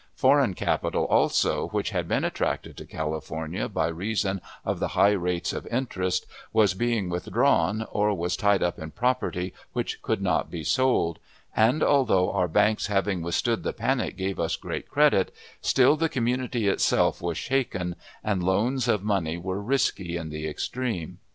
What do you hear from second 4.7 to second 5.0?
the